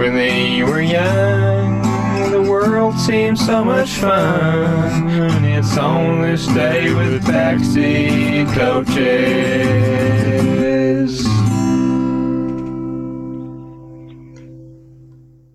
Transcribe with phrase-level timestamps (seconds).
[0.00, 1.82] When they were young,
[2.30, 5.44] the world seemed so much fun.
[5.44, 9.66] It's on this day with backseat coaches.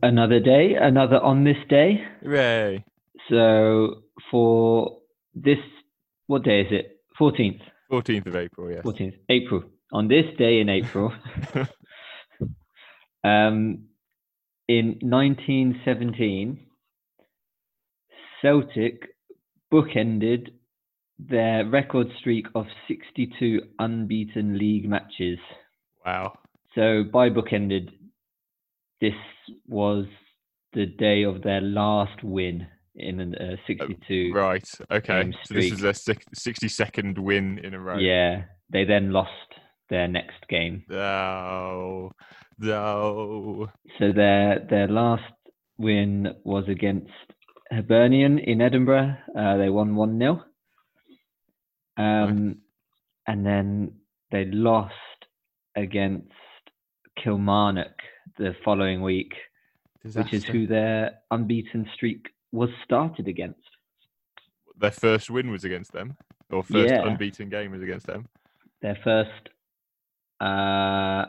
[0.04, 2.06] Another day, another on this day.
[2.22, 2.86] Hooray!
[3.32, 5.00] So for
[5.34, 5.58] this,
[6.28, 7.00] what day is it?
[7.20, 7.62] 14th.
[7.92, 8.84] 14th of April, yes.
[8.84, 9.64] 14th April.
[9.92, 11.12] On this day in April,
[13.24, 13.88] um,
[14.68, 16.60] in 1917,
[18.42, 19.02] Celtic
[19.72, 20.50] bookended
[21.18, 25.40] their record streak of 62 unbeaten league matches.
[26.06, 26.34] Wow.
[26.74, 27.90] So by bookended,
[29.02, 29.14] this
[29.68, 30.06] was
[30.74, 34.32] the day of their last win in a uh, 62.
[34.34, 34.68] Right.
[34.92, 35.32] Okay.
[35.46, 37.98] So this is their 62nd win in a row.
[37.98, 39.32] Yeah, they then lost
[39.90, 40.84] their next game.
[40.90, 42.12] No.
[42.60, 43.70] No.
[44.00, 45.24] So their their last
[45.78, 47.12] win was against
[47.72, 49.16] Hibernian in Edinburgh.
[49.38, 50.42] Uh, they won one 0
[51.98, 52.58] um,
[53.28, 53.92] and then
[54.32, 54.94] they lost
[55.76, 56.32] against
[57.22, 57.94] Kilmarnock
[58.38, 59.34] the following week,
[60.04, 60.52] which is Disaster.
[60.52, 63.60] who their unbeaten streak was started against.
[64.78, 66.18] Their first win was against them,
[66.52, 67.08] or first Yeah.
[67.08, 68.28] unbeaten game was against them.
[68.82, 69.50] Their first,
[70.42, 71.26] uh,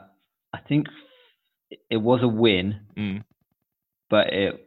[0.53, 0.89] I think
[1.91, 3.25] it was a win, Mm.
[4.11, 4.63] but it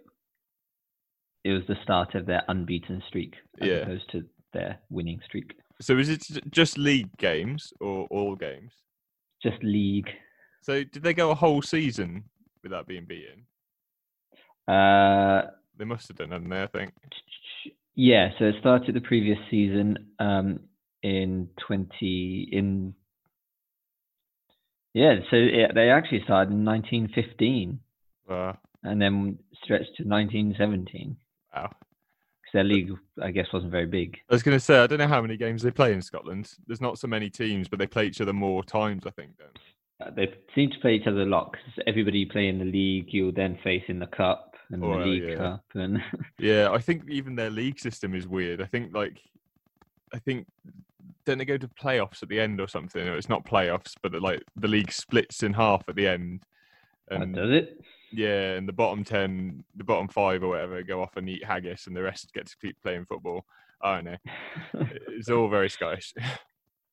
[1.46, 3.76] it was the start of their unbeaten streak as Yeah.
[3.84, 5.58] opposed to their winning streak.
[5.82, 8.74] So is it just league games or all games?
[9.42, 10.10] Just league.
[10.62, 12.26] So did they go a whole season
[12.62, 13.46] without being beaten?
[14.68, 16.62] Uh, They must have done, hadn't they?
[16.62, 16.94] I think.
[17.96, 20.60] yeah, so it started the previous season um,
[21.04, 22.94] in twenty in.
[24.94, 27.80] Yeah, so it, they actually started in 1915
[28.30, 31.16] Uh, and then stretched to 1917
[31.56, 31.64] wow.
[31.70, 34.18] because their league, I guess, wasn't very big.
[34.30, 36.52] I was going to say I don't know how many games they play in Scotland.
[36.68, 39.04] There's not so many teams, but they play each other more times.
[39.06, 39.32] I think.
[39.38, 39.48] Then.
[40.08, 42.66] Uh, They seem to play each other a lot because everybody you play in the
[42.66, 45.36] league, you'll then face in the cup and Oh, the league yeah.
[45.36, 46.02] cup, and
[46.40, 48.62] Yeah, I think even their league system is weird.
[48.62, 49.18] I think like,
[50.14, 50.48] I think
[51.26, 53.08] don't they go to playoffs at the end or something?
[53.08, 56.44] Or it's not playoffs, but like the league splits in half at the end.
[57.10, 57.80] And does it?
[58.12, 61.88] yeah, and the bottom ten, the bottom five or whatever, go off and eat haggis,
[61.88, 63.46] and the rest get to keep playing football.
[63.82, 64.18] I don't know.
[65.10, 66.14] It's all very Scottish.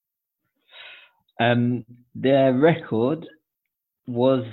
[1.40, 1.84] um,
[2.14, 3.26] their record
[4.06, 4.44] was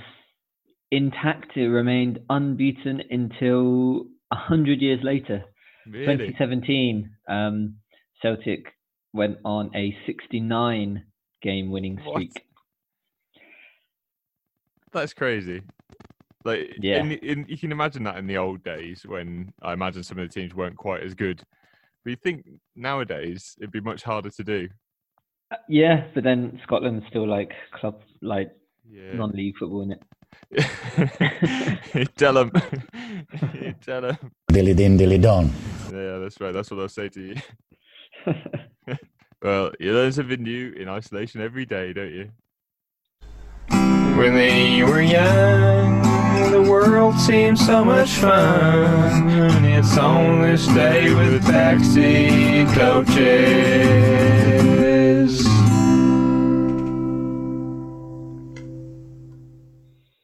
[0.90, 1.56] intact.
[1.56, 5.44] It remained unbeaten until a hundred years later.
[5.86, 6.32] really?
[6.32, 7.76] 2017, um,
[8.28, 8.72] Celtic
[9.12, 11.04] went on a 69
[11.42, 12.14] game winning What?
[12.14, 12.32] streak.
[14.92, 15.60] That's crazy.
[16.44, 17.00] Like, Yeah.
[17.00, 20.26] in, in, you can imagine that in the old days when I imagine some of
[20.26, 21.42] the teams weren't quite as good.
[22.02, 24.68] But you think nowadays it'd be much harder to do.
[25.50, 28.50] Uh, Yeah, but then Scotland's still like club, like
[28.88, 29.14] Yeah.
[29.16, 30.02] non-league football in it.
[31.94, 32.50] you tell them.
[33.54, 34.16] you tell them.
[34.48, 35.50] Dilly din dilly don.
[35.92, 36.52] Yeah, that's right.
[36.52, 37.34] That's what I'll say to you.
[39.44, 42.30] Well, you learn something new in isolation every day, don't you?
[44.16, 46.00] When they were young,
[46.50, 49.66] the world seemed so much fun.
[49.66, 53.63] It's on this day with backseat coaches.